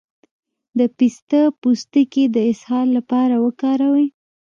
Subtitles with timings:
[0.77, 4.07] د پسته پوستکی د اسهال لپاره وکاروئ